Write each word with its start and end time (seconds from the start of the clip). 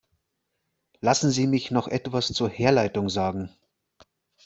Lassen 0.99 1.29
Sie 1.29 1.45
mich 1.45 1.69
noch 1.69 1.87
etwas 1.87 2.29
zur 2.33 2.49
Herleitung 2.49 3.07
sagen. 3.07 3.51